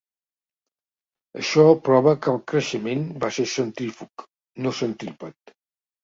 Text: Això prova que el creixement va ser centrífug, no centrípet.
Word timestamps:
Això 1.41 1.65
prova 1.89 2.13
que 2.25 2.31
el 2.31 2.39
creixement 2.51 3.03
va 3.25 3.29
ser 3.35 3.45
centrífug, 3.51 4.23
no 4.67 4.73
centrípet. 4.79 5.53